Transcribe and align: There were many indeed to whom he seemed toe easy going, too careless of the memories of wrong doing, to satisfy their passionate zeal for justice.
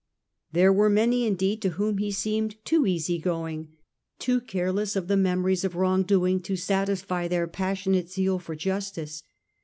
There 0.51 0.73
were 0.73 0.89
many 0.89 1.27
indeed 1.27 1.61
to 1.61 1.69
whom 1.77 1.99
he 1.99 2.11
seemed 2.11 2.55
toe 2.65 2.87
easy 2.87 3.19
going, 3.19 3.73
too 4.17 4.39
careless 4.41 4.95
of 4.95 5.07
the 5.07 5.15
memories 5.15 5.63
of 5.63 5.75
wrong 5.75 6.01
doing, 6.01 6.41
to 6.41 6.55
satisfy 6.55 7.27
their 7.27 7.45
passionate 7.45 8.09
zeal 8.09 8.39
for 8.39 8.55
justice. 8.55 9.21